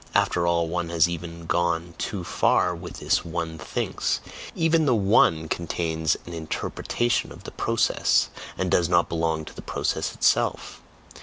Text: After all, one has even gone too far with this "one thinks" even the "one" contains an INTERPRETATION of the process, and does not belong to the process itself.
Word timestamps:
After 0.15 0.47
all, 0.47 0.67
one 0.67 0.89
has 0.89 1.07
even 1.07 1.45
gone 1.45 1.93
too 1.99 2.23
far 2.23 2.73
with 2.73 2.93
this 2.97 3.23
"one 3.23 3.59
thinks" 3.59 4.19
even 4.55 4.87
the 4.87 4.95
"one" 4.95 5.47
contains 5.47 6.17
an 6.25 6.33
INTERPRETATION 6.33 7.31
of 7.31 7.43
the 7.43 7.51
process, 7.51 8.29
and 8.57 8.71
does 8.71 8.89
not 8.89 9.09
belong 9.09 9.45
to 9.45 9.53
the 9.55 9.61
process 9.61 10.15
itself. 10.15 10.81